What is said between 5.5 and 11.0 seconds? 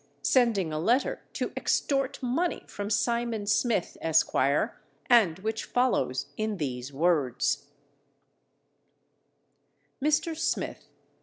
follows in these words: Mr. Smith.